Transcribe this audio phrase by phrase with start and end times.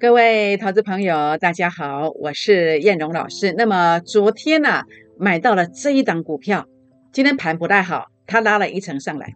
[0.00, 3.52] 各位投资朋友，大家好，我是燕荣老师。
[3.52, 4.84] 那么昨天呢，
[5.18, 6.64] 买到了这一档股票，
[7.12, 9.34] 今天盘不太好，它拉了一层上来。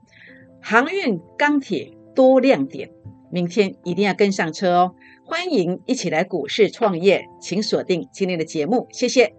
[0.62, 2.88] 航运、钢铁多亮点，
[3.30, 4.94] 明天一定要跟上车哦！
[5.26, 9.34] 欢迎一起来股市创业，请锁定今天的节目，谢谢。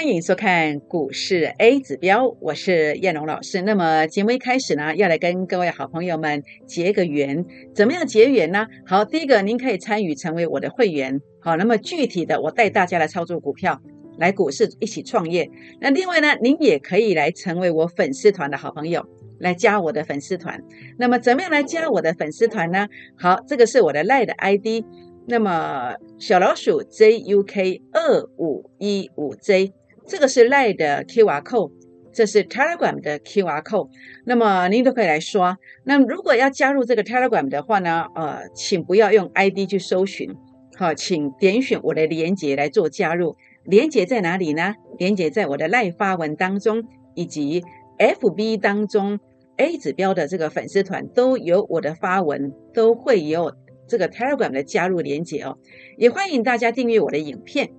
[0.00, 3.60] 欢迎收看股市 A 指标，我是燕龙老师。
[3.60, 7.44] 那么节目一开始呢，要来跟各位好朋友们结个缘。
[7.74, 8.66] 怎么样结缘呢？
[8.86, 11.20] 好，第一个您可以参与成为我的会员。
[11.38, 13.78] 好，那么具体的我带大家来操作股票，
[14.16, 15.50] 来股市一起创业。
[15.82, 19.06] 那另外呢，您也可以来成为我粉丝团的好朋友，
[19.38, 20.58] 来加我的粉丝团。
[20.96, 22.88] 那么怎么样来加我的粉丝团呢？
[23.18, 24.82] 好，这个是我的赖的 ID，
[25.26, 29.74] 那么小老鼠 JUK 二五一五 J。
[30.10, 31.70] 这个是 Line 的 QR code，
[32.12, 33.88] 这是 Telegram 的 QR code，
[34.26, 35.56] 那么您都可以来刷。
[35.84, 40.34] 那如果要加入这个 Telegram 的话呢，呃，请不要用 ID 去搜寻，
[40.76, 43.36] 好，请点选我的连接来做加入。
[43.64, 44.74] 连接在哪里呢？
[44.98, 46.82] 连接在我的 Line 发文当中，
[47.14, 47.62] 以及
[47.98, 49.20] FB 当中
[49.58, 53.52] A 指标的这个粉丝团都有我的发文，都会有
[53.86, 55.56] 这个 Telegram 的加入连接哦。
[55.96, 57.70] 也欢迎大家订阅我的影片。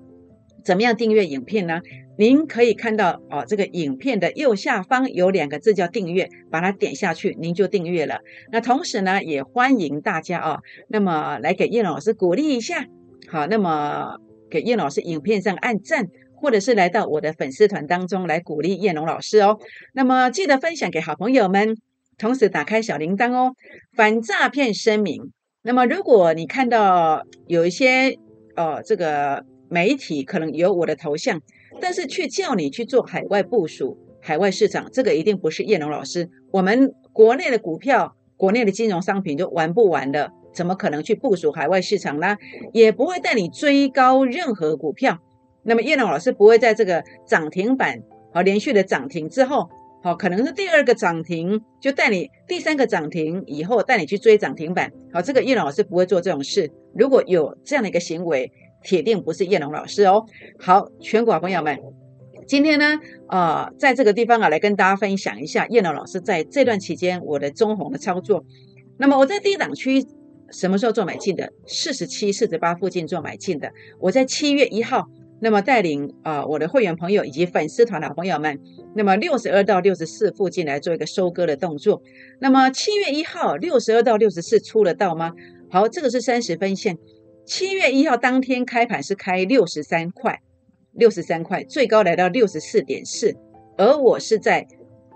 [0.63, 1.81] 怎么样订阅影片呢？
[2.17, 8.19] 您可以看到哦，这个影片的右下方有两个字叫订阅，把它点下去，您就订阅了。
[8.51, 12.85] 那同时呢，也欢迎大家哦，那么来给叶老师鼓励一下，
[13.27, 14.17] 好，那么
[14.49, 19.57] 给叶老师影片上按赞，或者是来到我的粉丝团当中来鼓励叶龙老师哦。
[19.93, 21.75] 那么记得分享给好朋友们，
[22.17, 23.55] 同时打开小铃铛哦，
[23.95, 25.31] 反诈骗声明。
[25.63, 28.17] 那么如果你看到有一些
[28.55, 29.45] 哦，这个。
[29.73, 31.39] 媒体可能有我的头像，
[31.81, 36.29] 但是却叫你去做海外部署、海外市场，这个一定不是叶龙老师。
[36.51, 42.37] 我们国内的股票、国内的金融商品就玩不完的，怎么可能去部署海外市场呢？
[42.71, 45.17] 也不会带你追高任何股票。
[45.63, 47.99] 那么叶龙老师不会在这个涨停板
[48.33, 49.69] 好连续的涨停之后，
[50.03, 54.91] 好可能是第二个涨停就带你第三个涨停以后带你去追涨停板。
[55.13, 56.71] 好，这个叶龙老师不会做这种事。
[56.95, 58.51] 如果有这样的一个行为，
[58.83, 60.25] 铁定不是叶龙老师哦。
[60.59, 61.79] 好，全国朋友们，
[62.47, 62.99] 今天呢，
[63.29, 68.43] 呃，在这个地方啊，来跟大家分享一下叶龙老师在这段期间我的中红的操作。
[68.97, 70.05] 那么我在低档区
[70.51, 71.51] 什么时候做买进的？
[71.65, 73.71] 四十七、四十八附近做买进的。
[73.99, 75.07] 我在七月一号，
[75.39, 78.59] 那么带领啊我的会员朋友以及粉丝团的朋友们，
[78.95, 82.01] 那么六十二到六十四附近来做一个收割的动作。
[82.39, 85.33] 那么七月一号六十二到六十四出了到吗？
[85.69, 86.97] 好，这个是三十分线。
[87.51, 90.39] 七月一号当天开盘是开六十三块，
[90.93, 93.35] 六十三块，最高来到六十四点四，
[93.77, 94.65] 而我是在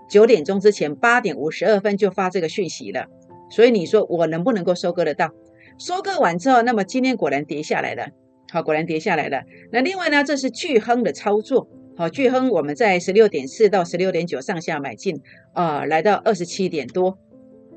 [0.06, 3.06] 九点钟之前八点五十二分就发这个讯息了，
[3.50, 5.30] 所以你说我能不能够收割得到？
[5.78, 8.08] 收割完之后，那么今天果然跌下来了，
[8.52, 9.42] 好，果然跌下来了。
[9.72, 15.22] 那另外呢，这是巨亨的操作，好，巨亨我们在十六点四到十六点九上下买进，
[15.54, 17.16] 啊，来到二十七点多，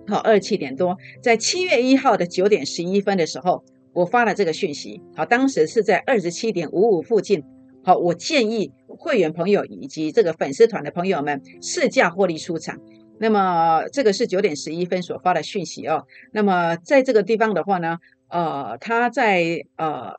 [0.06, 3.64] 好，二十七点多，在七月一号的九点十一分的时候。
[3.94, 7.44] 我发了这个讯息，好，当时是在二十七点五五附近，
[7.84, 12.80] 好，我建议会员朋友以及这个粉丝团的朋友们试价获利出场。
[13.20, 16.06] 那么这个是九点十一分所发的讯息哦。
[16.32, 17.98] 那么在这个地方的话呢，
[18.30, 20.14] 呃，它在呃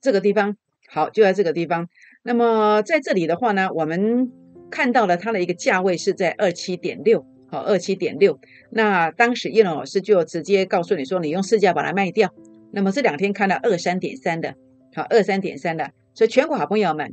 [0.00, 0.56] 这个地方，
[0.88, 1.88] 好，就在这个地方。
[2.22, 4.30] 那么在这里的话呢，我们
[4.70, 8.38] 看到了它的一个价位是在二七点六，好，二七点六。
[8.70, 12.32] 那当时叶龙老师就直接告诉你说，你用市价把它卖掉。
[12.72, 14.54] 那么这两天看到二三点三的，
[14.94, 17.12] 好二三点三的，所以全国好朋友们，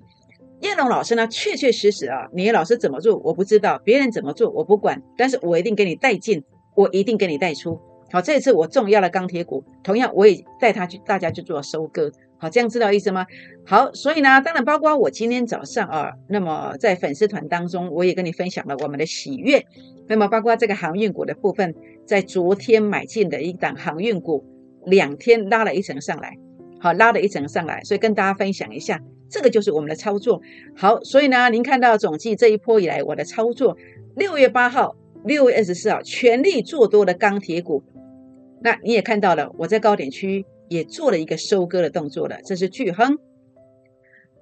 [0.62, 6.44] 叶龙老师呢，确确实实啊，你老师怎么做我不知道，别人怎么做我不管，但是我一定给你带进，
[6.76, 7.80] 我一定给你带出。
[8.12, 12.12] 好，这次我重要的钢铁股，同样我也带他去，大家去做收割。
[12.38, 13.26] 好，这样知道意思吗？
[13.66, 19.64] 好，所以呢，当然包括我今天早上啊，那么在粉丝团当中，我也跟你分享了我们的喜悦。
[20.08, 24.44] 那么包括这个航运股的部分，在昨天买进的一档航运股。
[24.86, 26.38] 两天拉了一层上来，
[26.80, 30.42] 好，拉了一层上来，所以跟大家分享一下，这个就是我们的操作。
[30.76, 33.78] 好，所以呢，您看到总计这一波以来我的操作，
[34.16, 34.96] 六月八号、
[35.26, 37.84] 六月二十四号全力做多的钢铁股，
[38.62, 43.18] 那你也看到了，我在高点区也做了一个收割的动作了，这是巨亨，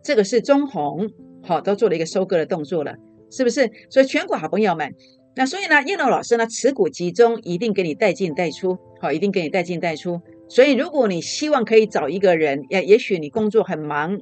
[0.03, 1.09] 这个是中红，
[1.41, 2.95] 好，都做了一个收割的动作了，
[3.31, 3.69] 是不是？
[3.89, 4.93] 所以全国好朋友们。
[5.37, 10.19] 那所以呢，叶龙老师呢，持股集中，一定给你带进带出，好，一定给你带进带出。
[10.49, 14.19] 所以如果你希望可以找一个人，也也许你工作很忙，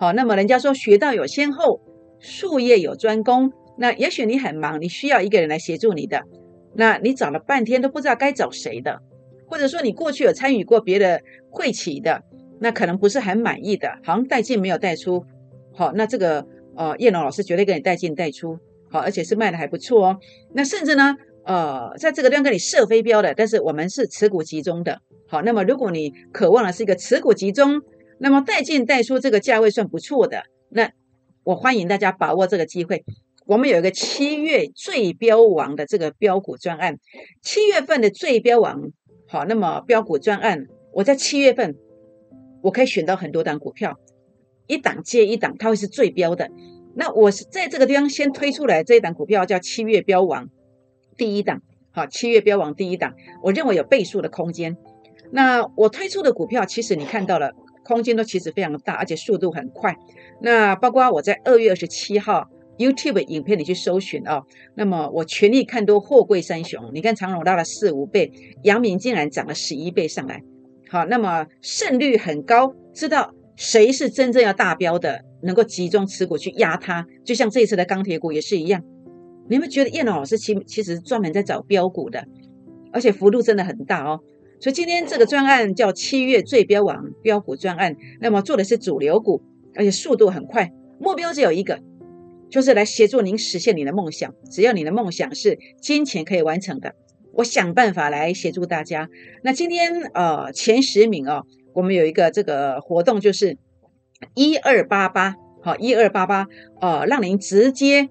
[0.00, 1.82] 好，那么人家说学道有先后，
[2.18, 6.22] 术业有专攻，那也许你很忙，你需要一个人来协助你的，
[6.74, 9.02] 那你找了半天都不知道该找谁的，
[9.46, 12.22] 或者说你过去有参与过别的会企的，
[12.58, 15.26] 那可能不是很满意的，好像带进没有带出，
[15.74, 18.58] 好，那这个呃叶龙老师绝对给你带进带出。
[18.90, 20.18] 好，而且是卖的还不错哦。
[20.54, 25.00] 那甚至呢，呃，在这个地方给你设飞镖的，但是我们是持股集中的。
[25.28, 27.82] 好，那么如果你渴望的是一个持股集中，
[28.18, 30.90] 那么带进带出这个价位算不错的，那
[31.44, 33.04] 我欢迎大家把握这个机会。
[33.46, 36.98] 我们有一个七月最标王的这个标股专案，
[37.42, 38.90] 七月份的最标王，
[39.26, 41.76] 好，那么标股专案，我在七月份
[42.62, 43.98] 我可以选到很多档股票，
[44.66, 46.50] 一档接一档，它会是最标的。
[46.98, 50.48] 那我是在这个地方先推出来这一档股票，叫七月标王
[51.16, 51.62] 第一档，
[51.92, 54.76] 好，七月标王第一档，我认为有倍数的空间。
[55.30, 57.52] 那我推出的股票，其实你看到了，
[57.84, 59.94] 空间都其实非常大，而且速度很快。
[60.42, 62.48] 那包括我在二月二十七号
[62.78, 64.42] YouTube 影片里去搜寻啊，
[64.74, 68.32] 那么我全力看多货柜三雄，你看长荣拉了四五倍，
[68.64, 70.42] 阳明竟然涨了十一倍上来，
[70.90, 75.27] 好，那么胜率很高，知道谁是真正要大标的。
[75.42, 78.82] 能够集中持股去压它，就像这一次的钢铁股也是一样。
[79.48, 82.26] 你们觉得叶龙老师其其实专门在找标股的，
[82.92, 84.20] 而且幅度真的很大哦。
[84.60, 89.40] 所以今天这个专案叫七月最标王标股专案，那么做的是主流股，
[89.74, 91.78] 而且速度很快，目标只有一个，
[92.50, 94.34] 就是来协助您实现你的梦想。
[94.50, 96.94] 只要你的梦想是金钱可以完成的，
[97.32, 99.08] 我想办法来协助大家。
[99.42, 103.56] 那今天呃前十名哦，我们有一个这个活动就是。
[104.34, 106.46] 一二八八，好，一二八八，
[106.80, 108.08] 哦，让您直接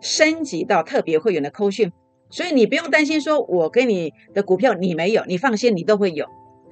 [0.00, 1.92] 升级到特别会员的扣讯，
[2.30, 6.26] 所以你不用担心，说我给你的股票你没有，你放心，你都会有，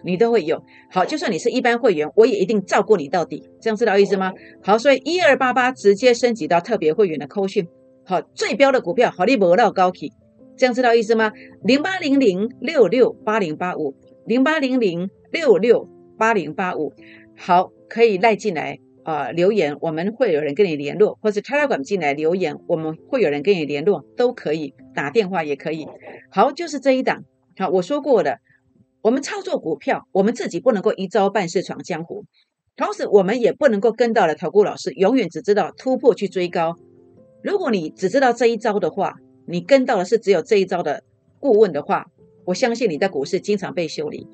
[0.05, 0.63] 你都会有。
[0.91, 4.33] 好，就算你是一般会员，我也一定照顾你到底，这样知道意思吗？
[4.63, 7.69] 好，所以一二八八直接升级到特别会员的扣讯，
[8.05, 10.13] 好，最标的股票，好，利博到高起，
[10.57, 11.33] 这样知道意思吗？
[11.63, 13.95] 零八零零六六八零八五，
[14.27, 16.93] 零八零零六六八零八五，
[17.37, 17.71] 好。
[17.89, 25.87] 可以赖进来啊，留言我们会有人跟你联络，或者 Telegram 进来留言，我们会有人跟你联络，都可以打电话也可以。
[26.31, 27.25] 好，就是这一档。
[27.57, 28.39] 好，我说过的，
[29.01, 32.25] 我们操作股票，我们自己不能够一招半式闯江湖，
[32.77, 36.77] 同时我们也不能够跟到了投顾老师，永远只知道突破去追高。
[37.43, 39.15] 如果你只知道这一招的话，
[39.47, 41.03] 你跟到的是只有这一招的
[41.41, 42.07] 顾问的话，
[42.45, 44.27] 我相信你在股市经常被修理。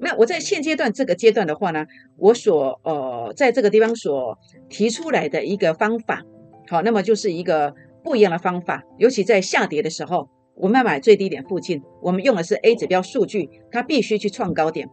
[0.00, 1.84] 那我在现阶段这个阶段的话呢，
[2.16, 6.22] 我所呃在这个地方所提出来的一个方法，
[6.68, 7.74] 好，那么就是一个
[8.04, 8.84] 不一样的方法。
[8.98, 14.88] 尤其在下跌的时候，我们要买最低点附近，我们用的是 A 指标数据，它必须去创高点，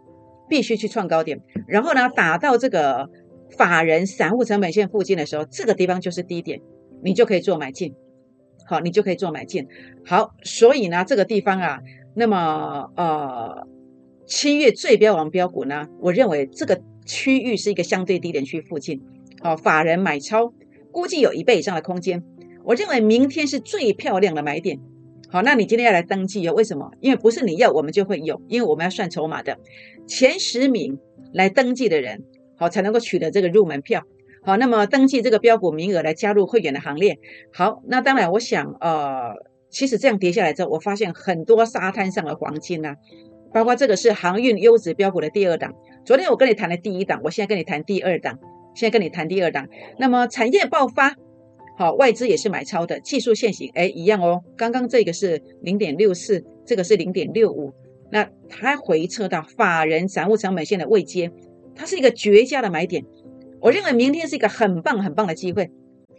[0.50, 1.40] 必须去创高点。
[1.68, 3.08] 然后呢，打到这个
[3.56, 6.60] 法人散户成本线附近的时候，这个地方就是低点，
[7.04, 7.94] 你就可以做买进。
[8.66, 9.68] 好，你就可以做买进。
[10.04, 11.80] 好，所以呢，这个地方啊，
[12.16, 13.68] 那么呃。
[14.26, 15.88] 七月最标王标股呢？
[16.00, 19.02] 我认为这个区域是一个相对低点区附近，
[19.42, 20.54] 好，法人买超
[20.92, 22.24] 估计有一倍以上的空间。
[22.64, 24.80] 我认为明天是最漂亮的买点。
[25.30, 26.54] 好，那你今天要来登记哦？
[26.54, 26.92] 为什么？
[27.02, 29.60] 因为不是你要我们就会有，因为我们要算筹码的。
[30.08, 30.98] 前十名
[31.34, 32.24] 来登记的人，
[32.58, 34.04] 好才能够取得这个入门票。
[34.44, 37.20] 好，那么登记这个标股名额来加入会员的行列。
[37.54, 39.34] 好，那当然，我想呃，
[39.70, 42.96] 其实这样跌下来之后，我发现很多沙滩上的黄金呢。
[43.56, 48.38] 包括这个是航运优质标股的第二档，昨天我跟你谈的第一档，我现在跟你谈第二档，
[48.76, 49.70] 现在跟你谈第二档。
[49.98, 51.16] 那么产业爆发，
[51.78, 54.44] 好，外资也是买超的，技术线型，哎，一样哦。
[54.58, 57.74] 刚刚这个是零点六四，这个是零点六五，
[58.12, 61.32] 那它回撤到法人散户成本线的位阶，
[61.74, 63.06] 它是一个绝佳的买点。
[63.62, 65.72] 我认为明天是一个很棒很棒的机会，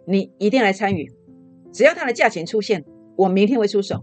[0.06, 1.12] 你一定来参与。
[1.70, 2.82] 只要它的价钱出现，
[3.14, 4.02] 我明天会出手，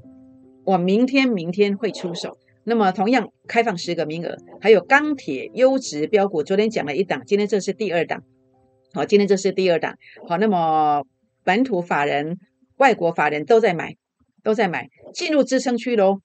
[0.65, 2.37] 我明天明天会出手。
[2.65, 8.23] 那么同样开放十个名额，还有钢铁优质标股，昨天讲了一档，今天这是第二档，
[8.93, 9.95] 好，今天这是第二档，
[10.27, 11.03] 好，那么
[11.43, 12.37] 本土法人、
[12.77, 13.95] 外国法人都在买，
[14.43, 16.19] 都在买，进入支撑区喽，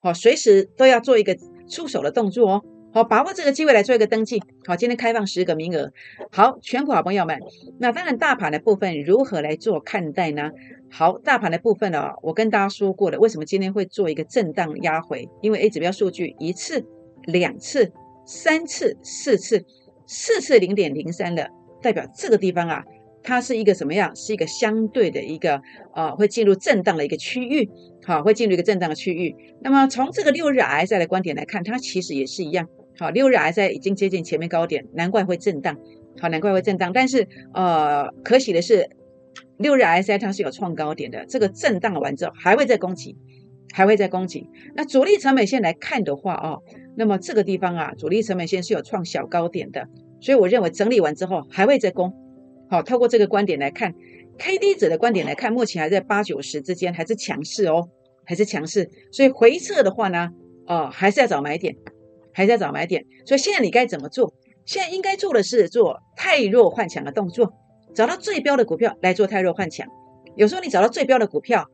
[0.00, 1.36] 好，随时都要做一个
[1.68, 2.62] 出手的动作哦。
[2.94, 4.38] 好，把握这个机会来做一个登记。
[4.66, 5.90] 好，今天开放十个名额。
[6.30, 7.38] 好，全国好朋友们，
[7.78, 10.50] 那当然大盘的部分如何来做看待呢？
[10.94, 15.26] 好，大盘的部分呢，我跟大家说过了，为什么今天会做一个震荡压回？
[15.40, 16.84] 因为 A 指标数据一次、
[17.24, 17.90] 两次、
[18.26, 19.64] 三次、四次，
[20.06, 21.48] 四次零点零三的，
[21.80, 22.84] 代表这个地方啊，
[23.22, 24.14] 它是一个什么样？
[24.14, 25.62] 是一个相对的一个
[25.94, 27.70] 呃，会进入震荡的一个区域，
[28.04, 29.34] 好，会进入一个震荡的区域。
[29.62, 32.68] 那么从这个六日 RSI 的观点来看，它其实也是一样，
[32.98, 35.74] 好，六日 RSI 已经接近前面高点，难怪会震荡，
[36.20, 36.92] 好，难怪会震荡。
[36.92, 38.90] 但是呃，可喜的是，
[39.58, 43.16] 六日 S I 它是有创高点的，这个震荡完之后还会再攻击，
[43.72, 44.48] 还会再攻击。
[44.74, 46.56] 那主力成本线来看的话啊，
[46.96, 49.88] 那么这个地方啊，主力成本线是有创小高点的，
[50.20, 52.12] 所以我认为整理完之后还会再攻。
[52.68, 53.94] 好，透过这个观点来看
[54.38, 57.88] ，K D 者的观点来看，目前还在八九十之间，还是强势哦，
[58.24, 58.90] 还是强势。
[59.10, 60.30] 所以回撤的话呢，
[60.66, 61.76] 哦，还是要找买点，
[62.32, 63.04] 还是要找买点。
[63.26, 64.34] 所以现在你该怎么做？
[64.64, 67.52] 现在应该做的是做太弱换强的动作，
[67.94, 69.86] 找到最标的股票来做太弱换强。
[70.34, 71.68] 有时候你找到最标的股票，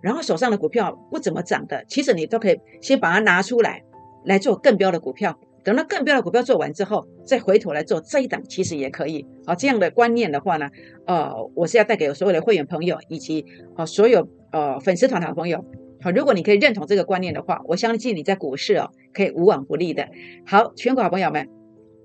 [0.00, 3.82] 然后手上的股票不怎么涨的，其实你都可以先把它拿出来，
[4.24, 5.38] 来做更标的股票。
[5.64, 9.26] 等到更标的股票做完之后，再回头来做这一档，其实也可以。
[9.44, 10.68] 好，这样的观念的话呢，
[11.06, 13.44] 呃，我是要带给所有的会员朋友以及
[13.76, 15.62] 呃所有呃粉丝团的朋友。
[16.00, 20.08] 好，如果你可以认同这个观念的话，我相信你在股市哦可以无往不利的。
[20.46, 21.48] 好，全国好朋友们，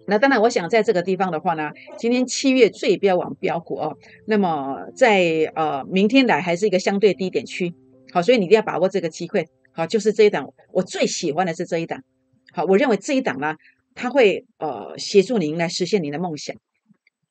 [0.06, 7.74] 那当然我想在这个地方的话呢，今天七月最标往标股哦，那么在呃明天来还是一个相对低点区。
[8.12, 9.48] 好，所以你一定要把握这个机会。
[9.72, 12.04] 好，就是这一档，我最喜欢的是这一档。
[12.52, 13.56] 好，我认为这一档呢，
[13.96, 16.56] 它会呃协助您来实现您的梦想。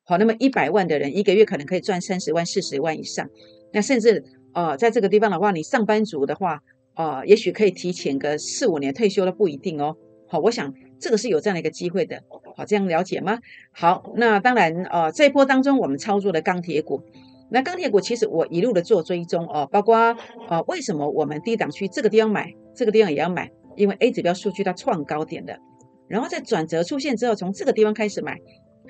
[0.05, 3.29] 好，那么一百万的人一个月可能可以赚三十万、四十万以上。
[3.73, 4.25] 那甚至
[4.55, 6.59] 呃在这个地方的话，你上班族的话，
[6.95, 9.97] 呃也许可以提前个四五年退休都不一定哦。
[10.27, 12.23] 好，我想这个是有这样的一个机会的。
[12.57, 13.39] 好，这样了解吗？
[13.73, 17.03] 好，那当然呃这一波当中我们操作的钢铁股，
[17.51, 20.17] 那钢铁股其实我一路的做追踪哦，包括
[20.49, 23.51] 呃为什么我们低档区这个地方买，这个地方也要买。
[23.75, 25.59] 因为 A 指标数据它创高点的，
[26.07, 28.39] 然后在转折出现之后，从这个地方开始买，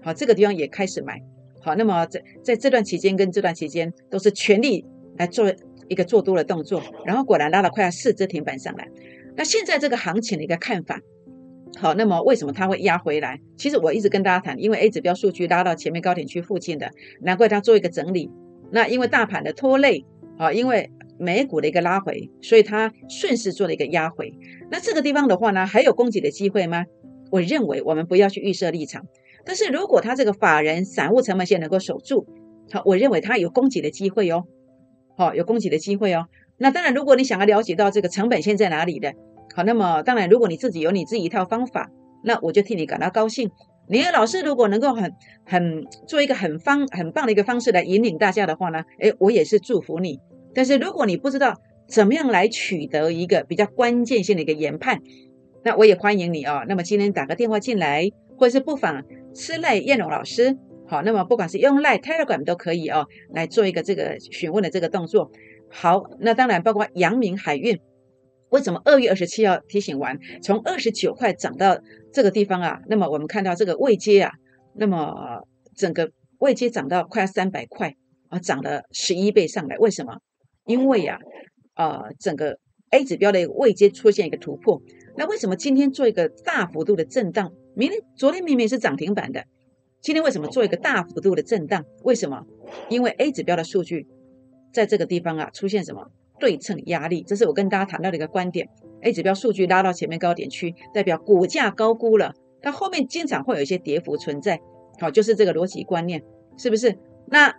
[0.03, 1.23] 好，这个地方也开始买，
[1.61, 4.85] 好，那么在在这段期间跟这段期间都是全力
[5.17, 5.55] 来做
[5.87, 8.89] 一个做多的动作，然后果然拉了快要四只停板上来。
[9.37, 11.01] 那现在这个行情的一个看法，
[11.79, 13.41] 好，那么为什么它会压回来？
[13.57, 18.31] 其实我一直跟大家谈，因为 A 指标数据拉到前面高点区附近的，难怪它做一个整理。
[18.71, 20.05] 那因为大盘的拖累，
[20.39, 20.91] 好，因为。
[21.19, 24.33] 美股的一个拉回，所以它顺势做了一个压回。
[24.73, 26.85] 那这个地方的话呢，还有攻击的机会吗？
[27.31, 29.05] 我认为我们不要去预设立场。
[29.45, 32.27] 但是如果它这个法人散户成本线能够守住，
[32.73, 34.43] 好，我认为它有攻击的机会哦。
[35.17, 36.27] 好，有攻击的机会哦。
[36.57, 39.13] 那当然，如果你想要了解到这个成本线在哪里的，
[39.55, 41.91] 好，那么当然，如果你自己有你自己一套方法，
[42.25, 43.51] 那我就替你感到高兴。
[43.89, 45.13] 你的老师如果能够很
[45.45, 50.19] 很做一个很方很棒的一个方式来引领大家的话呢，诶，我也是祝福你。
[50.55, 51.55] 但是如果你不知道
[51.89, 55.01] 怎么样来取得一个比较关键性的一个研判，
[55.65, 56.65] 那我也欢迎你哦。
[56.69, 59.05] 那么今天打个电话进来，或者是不妨
[59.35, 60.57] 吃赖燕荣老师，
[60.87, 65.31] 好，那么不管是用赖 Telegram 都可以哦，来做一个这个询问的这个动作。
[65.71, 67.79] 好，那当然包括阳明海运，
[68.53, 71.81] 为什么二月二十七号提醒完，从二十九块涨到
[72.13, 72.81] 这个地方啊？
[72.87, 74.31] 那么我们看到这个位阶啊，
[74.75, 75.43] 那么
[75.75, 77.95] 整个位阶涨到快要三百块
[78.29, 80.19] 啊，涨了十一倍上来，为什么？
[80.67, 81.19] 因为呀，
[81.77, 82.59] 呃，整个
[82.91, 84.83] A 指标的一个位阶出现一个突破，
[85.17, 87.51] 那为什么今天做一个大幅度的震荡？
[87.75, 89.45] 明天、昨天明明是涨停板的，
[90.03, 91.87] 今天为什么做一个大幅度的震荡？
[92.05, 92.45] 为什么？
[92.91, 94.07] 因为 A 指标的数据
[94.75, 96.11] 在这个地方啊出现什么
[96.43, 97.23] 对称压力？
[97.23, 98.69] 这是我跟大家谈到的一个观点。
[99.03, 104.59] A 指标数据拉到前面高点区，代表股价高估了，它后面经常会有一些跌幅存在。
[104.99, 106.21] 好，就是这个逻辑观念，
[106.57, 106.99] 是不是？
[107.29, 107.55] 那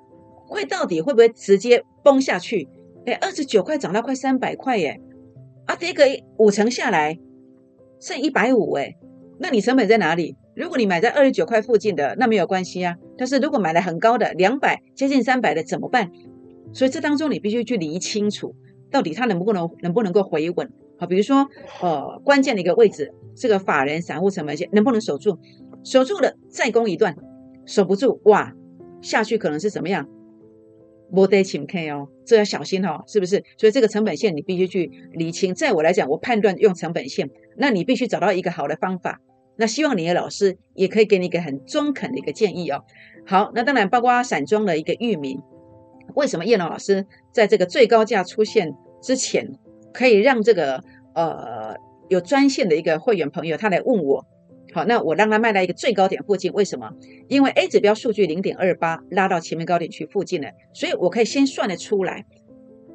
[0.49, 2.67] 会到底会不会直接崩下去？
[3.05, 4.99] 哎，二十九块涨到快三百块耶！
[5.65, 6.03] 啊，跌个
[6.37, 7.17] 五成下来，
[8.01, 8.97] 剩一百五哎，
[9.39, 10.35] 那你成本在哪里？
[10.57, 12.97] 如果你买在二十九块附近的，那没有关系啊。
[13.17, 16.11] 但是如果买的很高的，两百接近三百的怎么办？
[16.73, 18.55] 所以这当中你必须去理清楚，
[18.93, 20.71] 到底它能不能能不能够回稳？
[20.99, 21.49] 好，比如说
[21.81, 25.39] 呃关键的一个位置，这个法人散户成本线能不能守住？
[25.83, 27.17] 守住了再攻一段，
[27.65, 28.53] 守不住哇，
[29.01, 30.07] 下去可能是怎么样？
[31.11, 33.43] 莫得请 K 哦，这要小心哦，是不是？
[33.57, 35.55] 所以这个成本线你必须去理清。
[35.55, 39.19] 在我来讲，我判断用成本线，那你必须找到一个好的方法。
[39.55, 42.83] 那希望你的老师也可以给你一个很中肯的一个建议哦。
[43.25, 45.39] 好，那当然包括散装的一个域名，
[46.15, 49.51] 为什么叶龙老师在这个最高价出现之前，
[49.93, 50.83] 可以让这个
[51.15, 51.75] 呃
[52.09, 54.25] 有专线的一个会员朋友他来问我？
[54.73, 56.91] 好，那我让他卖到一个最高点附近，为什么？
[57.27, 62.25] 因为 A 指标数据零点二八拉到前面高点区附近了，所以我可以先算得出来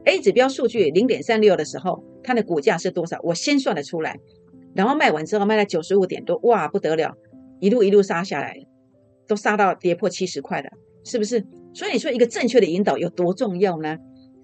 [0.04, 3.20] ，A 指标数据零点三六的时候，它的股价是多少？
[3.22, 4.18] 我先算得出来，
[4.74, 7.14] 然后卖完之后卖到九十五点多，哇，不得了，
[7.60, 8.56] 一路一路杀下来，
[9.28, 10.68] 都杀到跌破七十块了，
[11.04, 11.44] 是不是？
[11.78, 13.96] 所以你说一个正确的引导有多重要呢？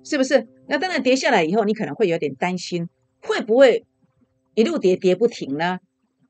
[0.04, 0.46] 是不是？
[0.68, 2.88] 那当然跌下来以后，你可能会有点担心，
[3.22, 3.84] 会不会
[4.54, 5.80] 一路跌跌不停呢？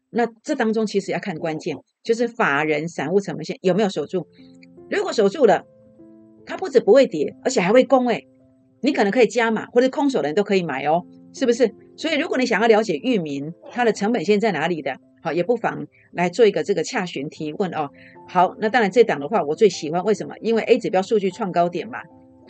[0.08, 4.26] 那这当中其实要看关键，就是法人散户成本线有没有守住。
[4.88, 5.66] 如果守住了，
[6.46, 8.26] 它不止不会跌，而且还会攻诶，
[8.80, 11.74] 你可能可以加码，或者空手的人都可以买哦，是不是？
[11.98, 17.88] 所以如果你想要了解域名它的成本线在哪里的，好，也不妨来做一个这个洽询提问哦。
[18.28, 20.34] 好，那当然这档的话我最喜欢，为什么？
[20.42, 22.00] 因为 A 指标数据创高点嘛，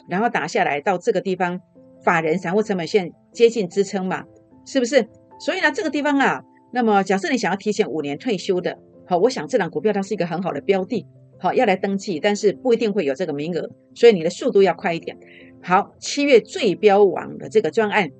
[0.08, 1.60] 然后打下来到这个地方，
[2.02, 4.24] 法人散户成本线接近支撑嘛，
[4.66, 5.06] 是不是？
[5.38, 8.76] 所以呢，这个地方啊，那么假设你想要提前五年退休的，
[9.06, 11.06] 好，我想这档股票它是一个很好的标的。
[11.38, 15.16] 好，要来登记，但是不一定会有这个名额，所以你的速度要快一点。
[15.62, 18.10] 好，七月最标网的这个专案，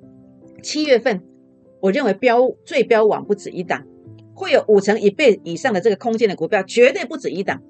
[0.63, 1.23] 七月份
[1.81, 3.85] 我认为标最标网不止一档，
[4.35, 7.63] 会有五成一倍以上的这个空间的股票，绝对不止一档。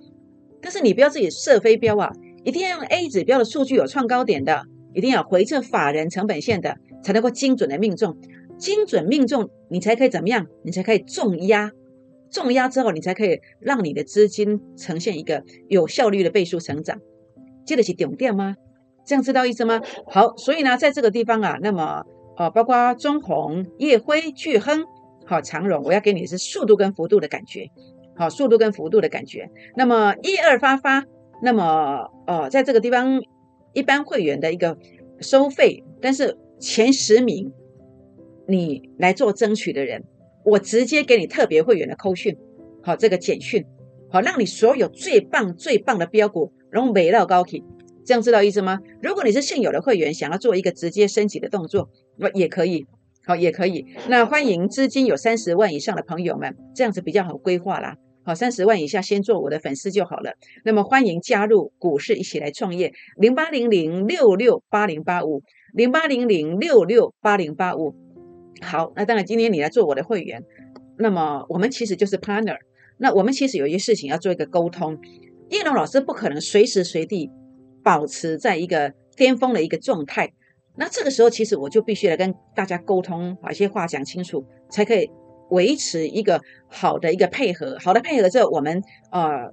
[0.62, 2.12] 但是你不要自己设飞标啊，
[2.44, 8.18] 一定要用 A 指标的数据有创高点的，一定要回测法人成本线的，才能够精准的命中，
[8.58, 10.48] 精准命中，你才可以怎么样？
[10.64, 11.72] 你才可以重压。
[12.32, 17.00] 重压之后，你才可以让你的资金呈现一个有效率的倍数成长，
[17.66, 18.56] 接得起顶电吗？
[19.06, 19.80] 这样知道意思吗？
[20.08, 22.04] 好，所以呢，在这个地方啊，那么
[22.38, 24.84] 呃，包括中红、叶辉、巨亨、
[25.26, 27.70] 好长荣，我要给你是速度跟幅度的感觉，
[28.16, 29.50] 好，速度跟幅度的感觉。
[29.76, 31.06] 那么一二发发，
[31.42, 33.22] 那么哦，在这个地方
[33.74, 34.78] 一般会员的一个
[35.20, 37.52] 收费，但是前十名
[38.48, 40.04] 你来做争取的人。
[40.46, 42.38] 我直接给你特别会员的扣讯，
[42.84, 43.66] 好，这个简讯，
[44.12, 47.64] 好，让你所有最棒最棒的标股，然后围绕高体，
[48.06, 48.80] 这样知道意思吗？
[49.02, 52.86] 如果你是现有的会员，想要做一个直接升级的动作，那也可以，
[53.28, 53.86] 好，也可以。
[54.08, 57.96] 那欢迎资金有三十万以上的朋友们，这样子比较好规划啦。
[58.24, 60.34] 好，三十万以下先做我的粉丝就好了。
[60.64, 65.42] 那么欢迎加入股市一起来创业，零八零零六六八零八五，
[65.74, 67.96] 零八零零六六八零八五。
[68.62, 70.44] 好，那当然，今天你来做我的会员，
[70.98, 72.58] 那么我们其实就是 partner。
[72.98, 74.98] 那我们其实有一些事情要做一个沟通。
[75.50, 77.30] 叶龙老师不可能随时随地
[77.84, 80.32] 保持在一个巅峰的一个状态，
[80.76, 85.10] 那这个时候其实我就必须来跟大家沟通，把一些话讲清楚，才可以
[85.50, 87.78] 维持一个好的一个配合。
[87.80, 89.52] 好的配合之后，我们呃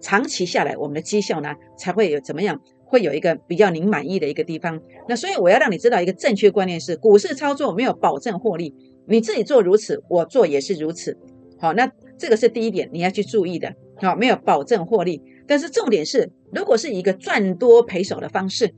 [0.00, 2.60] 长期下来，我们的绩效呢才会有怎么样？
[2.90, 8.74] 会有一个比较您满意的一个地方，那所以我要让你知道一个正确观念是，股市操作没有保证获利，
[9.06, 11.14] 你自己做如此，我做也是如此。
[11.58, 13.74] 好，那这个是第一点你要去注意的。
[13.96, 18.72] 好，没有保证获利，但是重点是，如果是一个赚多赔少的方式，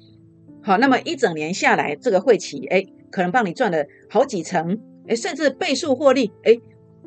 [0.63, 6.57] 好，那么一整年下来，这个会期，哎，可能帮你赚了好几成，哎，甚至倍数获利，哎，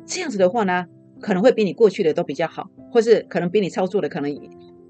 [0.06, 0.86] 这样子的话呢，
[1.20, 4.34] 可能会比你过去的都比较好，或是可能比你操作的可能。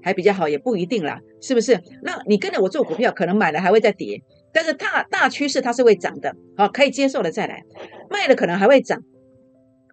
[0.03, 1.81] 还比较好，也不一定啦，是不是？
[2.03, 4.21] 那你跟着我做股票，可能买了还会再跌，
[4.53, 7.63] 但是大大趋势它是会涨的，好，可以接受的再来，
[8.11, 9.01] 卖了可能还会涨，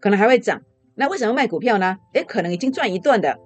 [0.02, 0.60] 可能还会涨。
[0.96, 1.96] 那为什么卖股票呢？
[2.12, 3.38] 诶，可能已经赚一段的，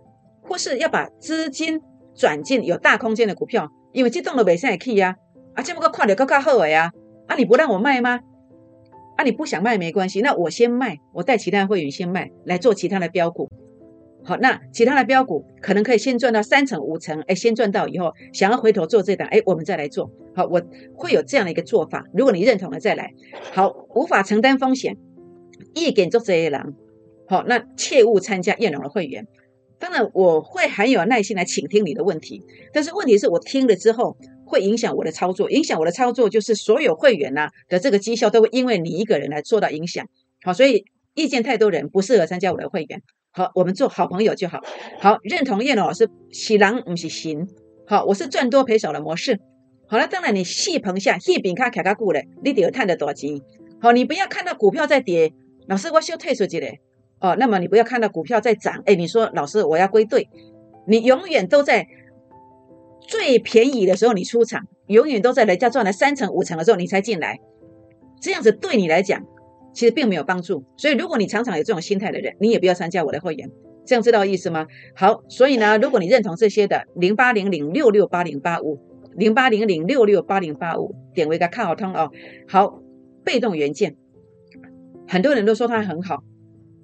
[0.43, 1.81] 或是要把资金
[2.17, 5.17] 转进有大空间的股票，因为激动的尾声也可以呀，
[5.55, 6.93] 啊，这么个快点高高后尾啊，
[7.29, 8.21] 啊，你不让我卖吗？
[9.17, 13.49] 啊，你不想卖没关系，那我先卖，我带其他会员先卖，来做其他的标股。
[14.23, 20.11] 好，那其他的标股可能可以先赚到三成五成，哎，先赚到以后，想要回头做这档，哎，我们再来做。
[20.35, 20.61] 好，我
[20.95, 23.15] 会有这样的一个做法，如果你认同了再来。
[23.55, 24.99] 好，无法承担风险，
[25.75, 26.75] 一点做这一郎。
[27.27, 29.27] 好，那切勿参加燕龙的会员。
[29.79, 40.07] 当然，我会很有耐心来倾听你的问题，但是问题是我听了之后会影响我的操作，影响我的操作就是所有会员呐的这个绩效都会因为你一个人来受到影响。
[40.43, 40.85] 好，所以
[41.15, 43.03] 意见太多人不适合参加我的会员。
[43.33, 44.61] 好，我们做好朋友就好。
[44.99, 47.47] 好，认同叶老师，喜狼不是行。
[47.87, 49.39] 好，我是赚多赔少的模式。
[49.89, 53.39] 好了，当然你细棚下细饼看卡卡固嘞，你得有赚得多钱。
[53.79, 55.35] 好，你不要看到股票在跌，
[55.69, 56.81] 老师我修退出去嘞。
[57.21, 60.29] 哦，那么你不要看到股票在涨，哎，你说老师我要归队，
[60.87, 61.87] 你永远都在
[63.01, 67.41] 最便宜的时候你出场，永远都在人家赚了三成五成的时候你才进来，
[68.21, 69.25] 这样子对你来讲。
[69.73, 73.51] 其实并没有帮助，所以如果你常常有这种心态的人，你也不要参加我的会员，
[73.85, 74.67] 这样知道意思吗？
[74.95, 78.81] 好，所以呢，如果你认同这些的，零八零零六六八零八五，
[79.15, 82.11] 零八零零六六八零八五，点为个看好通哦。
[82.49, 82.81] 好，
[83.23, 83.95] 被动元件，
[85.07, 86.25] 很多人都说它很好，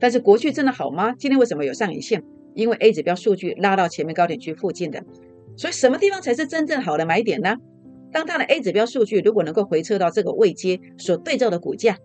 [0.03, 1.15] 但是国巨真的好吗？
[1.17, 2.25] 今天为什么有上影线？
[2.55, 5.01] 因为 A 指标数据拉到前面高点区附近的，
[5.57, 7.55] 所以什么地方才是真正好的买点呢？
[8.11, 11.97] 当它的 A 指标数据如果能够回撤到这个位阶所对照的股价。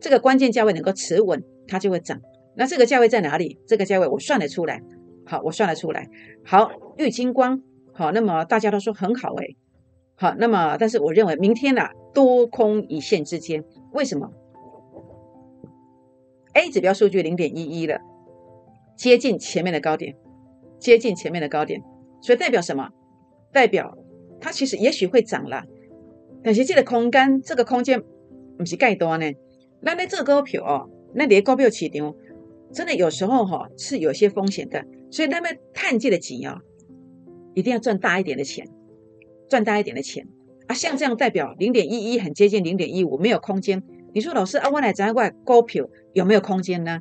[0.00, 2.20] 这个关键价位能够持稳，它就会涨。
[2.54, 3.58] 那这个价位在哪里？
[3.66, 4.80] 这个价位我算得出来。
[5.26, 6.08] 好，我算得出来。
[6.44, 7.60] 好，玉金光，
[7.92, 9.44] 好，那么大家都说很好哎，
[10.14, 11.82] 好，那么但是我认为明天呢
[12.14, 14.30] 多空一线之间，为什么
[16.58, 18.00] ？A 指标数据零点一一了，
[18.96, 20.16] 接近前面的高点，
[20.80, 21.80] 接近前面的高点，
[22.20, 22.90] 所以代表什么？
[23.52, 23.96] 代表
[24.40, 25.62] 它其实也许会涨了，
[26.42, 28.02] 但是这个空间这个空间
[28.58, 29.30] 不是盖多呢。
[29.80, 32.12] 那那这个股票哦，那你的股票起场
[32.72, 36.58] 真的有时候哈是有些风险的，所以那么探进的钱啊，
[37.54, 38.68] 一定要赚大一点的钱，
[39.48, 40.26] 赚大一点的钱
[40.66, 40.74] 啊。
[40.74, 43.80] 像这样代表零点一一很接近零点一五，没有空间。
[44.18, 46.98] 你说老师啊，我来掌握股票有没有空间呢？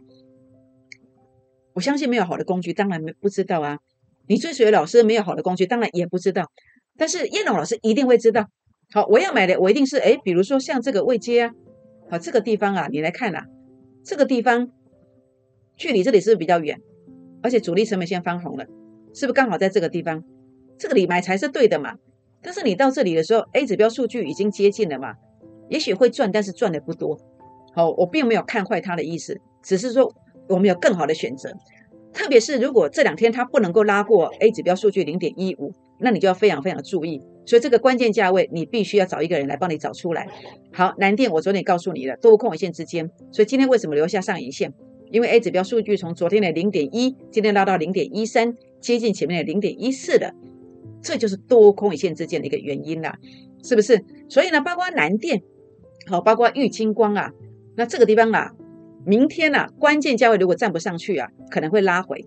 [1.73, 3.79] 我相信没有好的工具，当然没不知道啊。
[4.27, 6.51] 你追随老师没有好的工具，当然也不知道。
[6.95, 8.45] 但是叶龙老师一定会知道。
[8.91, 11.53] 好，我要买的我一定是哎，比如说像这个位阶啊，
[12.11, 13.45] 好这个地方啊，你来看呐，
[14.05, 14.69] 这个地方
[15.75, 16.79] 距离这里是不是比较远？
[17.41, 18.65] 而且主力成本线翻红了，
[19.15, 20.23] 是不是刚好在这个地方？
[20.77, 21.95] 这个里买才是对的嘛。
[22.43, 25.15] 但是你到这里的时候，A 指标数据已经接近了嘛，
[25.69, 27.19] 也许会赚，但是赚的不多。
[27.73, 30.13] 好，我并没有看坏它的意思，只是说
[30.49, 31.51] 我们有更好的选择。
[32.13, 37.21] 特别是如果这两天它不能够拉过 A 指标数据零点一五，那你就要非常非常注意。
[37.45, 40.27] 所以这个关键价位，你必须要找一个人来帮你找出来。
[40.73, 43.09] 好，南电我昨天告诉你了，多空一线之间。
[43.31, 44.73] 所以今天为什么留下上影线？
[45.11, 50.33] 因为 A 指标数据从昨天的零点一，今天拉到零点一三，接近前面的零点一四的，
[51.01, 53.17] 这就是多空一线之间的一个原因啦，
[53.63, 54.03] 是不是？
[54.27, 55.41] 所以呢，包括南电，
[56.07, 57.31] 好，包括玉金光啊，
[57.75, 58.51] 那这个地方啊。
[59.05, 62.25] 明天呢，关键价位如果站不上去啊，可能会拉回。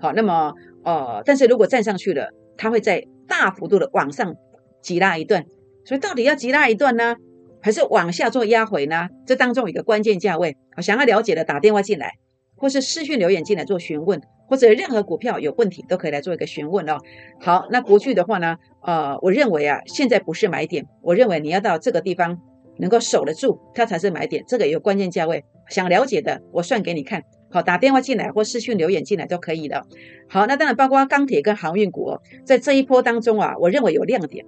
[0.00, 4.34] 好，那么呃，但是如果站上去了，它会在大幅度的往上
[4.80, 5.44] 急拉一段。
[5.84, 7.16] 所以到底要急拉一段呢，
[7.60, 9.08] 还是往下做压回呢？
[9.26, 12.14] 这当中有一个关键价位，想要了解的打电话进来，
[12.56, 14.18] 或是私讯留言进来做询问，
[14.48, 16.96] 或者任何股票有问题都可以来做一个询问哦。
[17.42, 22.38] 好，那国巨的话呢，呃，我认为啊，现在不是买点，我认为你要到这个地方。
[22.78, 24.44] 能够守得住，它才是买点。
[24.46, 27.22] 这个有关键价位，想了解的，我算给你看。
[27.50, 29.86] 好，打电话进来或私讯留言进来都可以的。
[30.28, 34.46] 好，那当然包括钢铁跟航运股哦，在这一波当中啊，我认为有亮点。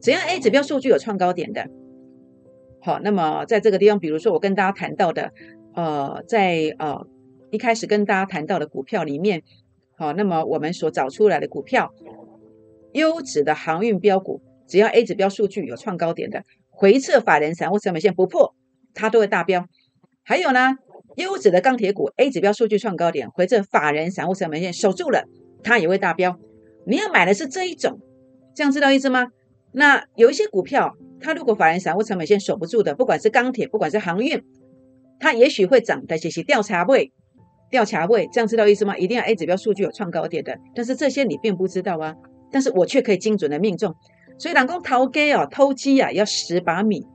[0.00, 1.68] 只要 A 指标数据有创高点的，
[2.80, 5.30] 好，那么在这个地方，比如说我跟大家谈到的，
[5.76, 7.06] 呃，在呃
[7.52, 9.44] 一开始跟大家谈到的股票里面，
[9.96, 11.94] 好，那么我们所找出来的股票，
[12.92, 16.42] 优质的航运标股，只要 A 指标数据有创高点的。
[16.82, 18.56] 回撤法人散户成本线不破，
[18.92, 19.68] 它都会大标。
[20.24, 20.74] 还有呢，
[21.14, 25.22] 优质的钢铁股 A 指标数据创高点，回撤法人散户成本线守住了，
[25.62, 26.36] 它也会大标。
[26.84, 28.00] 你要买的是这一种，
[28.56, 29.28] 这样知道意思吗？
[29.70, 34.42] 那有一些股票，它如果法人散户成本线守不住的，不管是钢铁，不管是航运，
[35.20, 37.12] 它也许会涨，但是是调查位，
[37.70, 38.98] 调查位，这样知道意思吗？
[38.98, 42.16] 一定要 A 指标数据有创高点的，但是这些你并不知道啊，
[42.50, 43.94] 但是我却可以精准的命中。
[44.38, 47.06] 所以，人工偷鸡啊，偷鸡啊，要十把米，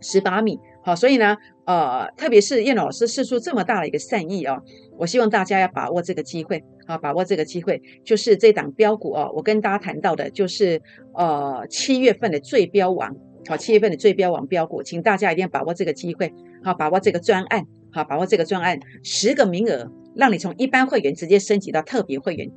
[0.00, 0.58] 十把米。
[0.84, 4.58] 好，所以呢，呃，特别是叶老师示出这么大的一个善意啊，
[4.96, 10.80] 我希望大家要把握这个机会啊，把握这个机会，就是这档标股哦，我跟大家谈到的，就是
[11.14, 13.14] 呃七月份的最标王，
[13.46, 22.50] 好，七月份的最标王标股，请大家一定要把握这个机会，好，把握这个专案，好，把握这个专案，十个名额，让你从一般会员直接升级到特别会员，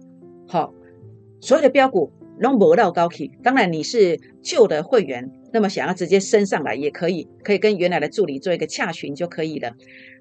[0.47, 0.73] 好，
[1.41, 2.13] 所有的标股。
[2.41, 9.71] 弄不到高起，当然你是旧的会员，那么想要直接升上来也可以，可以跟原来的助理做一个洽询就可以了。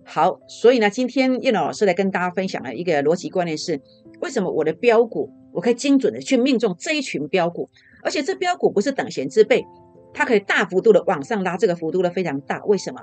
[0.05, 3.81] 好，所以呢，今天叶老师来跟大家分享的一个逻辑观念是：
[4.21, 7.71] 为什么我的标股我可以精准的去命中这一群标股，
[8.03, 9.65] 而且这标股不是等闲之辈，
[10.13, 12.63] 它可以大幅度的往上拉，这个幅度的非常大。
[12.65, 13.01] 为什么？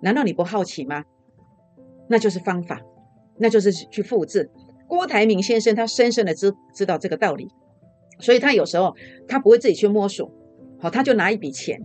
[0.00, 1.04] 难道你不好奇吗？
[2.08, 2.80] 那就是方法，
[3.38, 4.50] 那就是去复制。
[4.88, 7.48] 郭台铭先生他深深的知知道这个道理。
[8.22, 8.94] 所以他有时候
[9.28, 10.32] 他不会自己去摸索，
[10.80, 11.78] 好，他就拿一笔钱，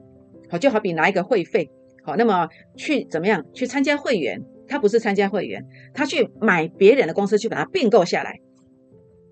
[0.50, 1.70] 好，就好比拿一个会费，
[2.04, 2.48] 好，那么
[2.78, 4.42] 去怎么样去参加会员？
[4.70, 8.40] 他不是参加会员，他去买别人的公司去把它并购下来。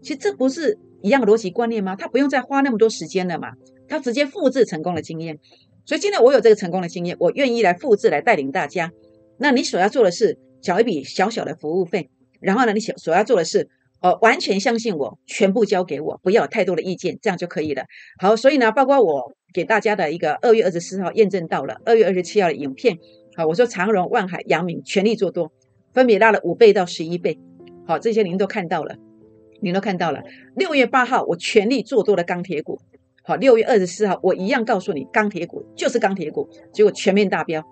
[0.01, 1.95] 其实这不是一样的逻辑观念吗？
[1.95, 3.51] 他不用再花那么多时间了嘛，
[3.87, 5.37] 他直接复制成功的经验。
[5.85, 8.91] 所以今天我有这个成功的经验，我愿意来复制来带领大家。
[9.37, 13.69] 那你所要做的是缴一笔小小的服务费，然后呢，你所所要做的是。
[14.05, 17.85] 呃，完全相信我，全部交给我，不要有太多的意见，这样就可以了。
[18.19, 22.99] 好，所以呢，包括我给大家的一个二月二十四号验证到了，二月二十七号的影片。
[23.35, 25.51] 好，我说长荣、万海、阳明全力做多，
[25.91, 27.39] 分别拉了五倍到十一倍。
[27.87, 28.95] 好，这些您都看到了，
[29.59, 30.21] 您都看到了。
[30.55, 32.79] 六月八号我全力做多的钢铁股，
[33.23, 37.63] 好，六月二十四号我一样告诉你，钢铁股就是钢铁股，结果全面大标，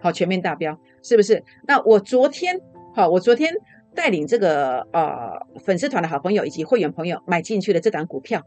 [0.00, 1.44] 好，全面大标，是不是？
[1.68, 2.58] 那我昨天，
[2.94, 3.52] 好，我昨天。
[3.94, 8.42] 带领这个呃粉丝团的好朋友以及会员朋友买进去的这档股票，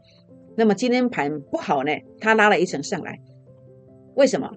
[0.56, 3.18] 那么今天盘不好呢，它拉了一层上来，
[4.14, 4.50] 为什么？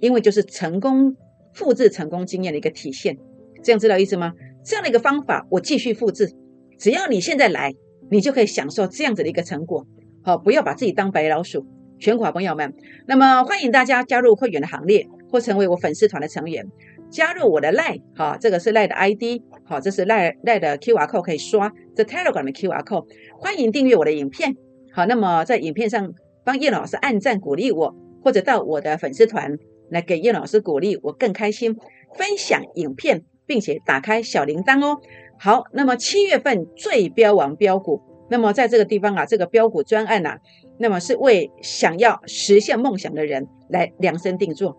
[0.00, 1.16] 因为就是成功
[1.52, 3.18] 复制成功经验的一个体现，
[3.62, 4.32] 这样知道意思吗？
[4.64, 6.32] 这样的一个方法我继续复制，
[6.78, 7.74] 只要你现在来，
[8.10, 9.86] 你就可以享受这样子的一个成果。
[10.22, 11.66] 好，不要把自己当白老鼠。
[11.98, 12.72] 全国好朋友们，
[13.06, 16.66] 那么欢迎大家加入会员的行列，或成为我粉丝团的成员，
[17.10, 23.06] 加入我的赖，好，这个是赖的 ID，好，这是赖赖的 QR code 可以刷，这 Telegram 的 QR code，
[23.38, 24.56] 欢迎订阅我的影片，
[24.92, 26.12] 好，那么在影片上
[26.44, 29.56] 帮叶老师按赞鼓励我，或者到我的粉丝团
[29.88, 31.76] 来给叶老师鼓励，我更开心。
[32.18, 35.00] 分享影片，并且打开小铃铛哦。
[35.38, 40.36] 好，那么七月份最标王标股，那么在这个地方啊，这个标股专案呐。
[40.80, 44.76] 那么是为想要实现梦想的人来量身定做，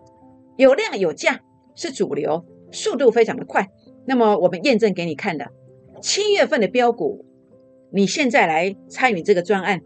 [0.58, 1.40] 有量有价
[1.74, 3.66] 是主流，速度非常的快。
[4.06, 5.50] 那么我们验证给你看的，
[6.00, 7.24] 七月份的标股，
[7.92, 9.80] 你现在来参与这个专案，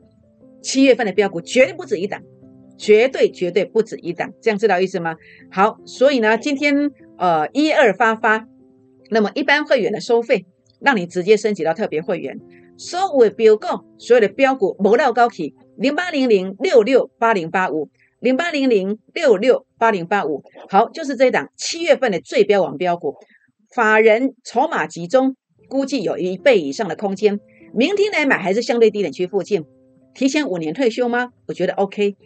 [0.62, 2.22] 七月份的标股绝对不止一档，
[2.79, 5.16] 绝对绝对不止一档，这样知道意思吗？
[5.50, 8.46] 好，所以呢，今天呃一二发发，
[9.11, 10.46] 那么一般会员的收费，
[10.81, 12.38] 让你直接升级到特别会员，
[12.76, 13.66] 所有标股，
[13.98, 15.55] 所有的标股无料高起。
[15.76, 23.14] 零八零零六六八零八五，零八零零六六八零八五，好，就是这一档七月份的最标王标股，
[23.76, 25.36] 法人筹码集中，
[25.68, 27.38] 估计有一倍以上的空间。
[27.74, 29.66] 明天来买还是相对低点区附近，
[30.14, 31.32] 提前五年退休吗？
[31.46, 32.16] 我觉得 OK。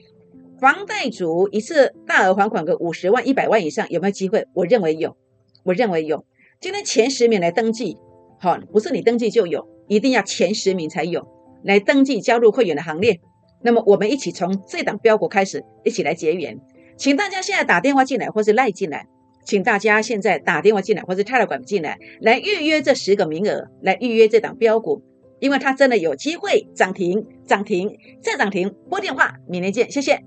[0.60, 4.46] 房贷族一次大额还款个五十万、一百万以上，有没有机会？
[4.54, 5.16] 我认为有，
[5.64, 6.24] 我认为有。
[6.60, 7.98] 今天前十名来登记，
[8.38, 11.26] 好，不是你登记就有，一定要前十名才有，
[11.64, 13.18] 来登记加入会员的行列。
[13.64, 16.60] 那么我们一起从这档标股开始，一起来结缘，
[16.96, 19.08] 请大家现在打电话进来，或是赖进来，
[19.50, 25.02] 请大家现在打电话进来，或是泰勒管进来，来预约这十个名额，来预约这档标股，
[25.40, 28.72] 因为它真的有机会涨停，涨停再涨停。
[28.88, 30.22] 拨电话，明天见，谢谢。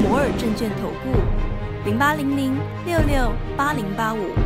[0.00, 1.84] 摩尔证券投顾。
[1.84, 2.54] 零八零零
[2.86, 4.45] 六六八零八五。